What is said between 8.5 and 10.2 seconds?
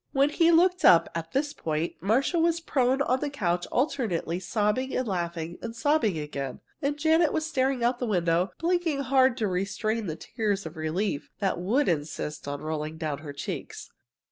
blinking hard to restrain the